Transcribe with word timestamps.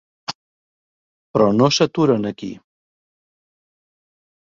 Però 1.35 1.49
no 1.57 1.67
s'aturen 1.75 2.25
aquí. 2.31 2.49